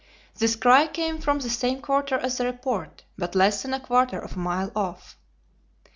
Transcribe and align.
This 0.39 0.55
cry 0.55 0.87
came 0.87 1.19
from 1.21 1.37
the 1.37 1.49
same 1.51 1.79
quarter 1.79 2.15
as 2.15 2.37
the 2.39 2.45
report, 2.45 3.03
but 3.19 3.35
less 3.35 3.61
than 3.61 3.75
a 3.75 3.79
quarter 3.79 4.17
of 4.17 4.35
a 4.35 4.39
mile 4.39 4.71
off. 4.75 5.15